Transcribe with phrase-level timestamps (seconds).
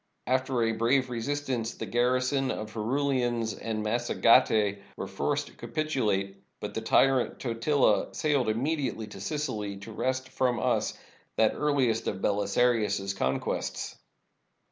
[0.25, 6.37] After a brave resistance, the garrison of Herulians and Mas sagetae were forced to capitulate.
[6.59, 10.97] But the tyrant Tot ila sailed immediately to Sicily, to wrest from us
[11.37, 13.95] that earliest of Belisarius's conquests.